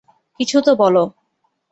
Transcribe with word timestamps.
কিছু 0.39 0.57
তো 0.61 0.71
বলো। 0.75 1.03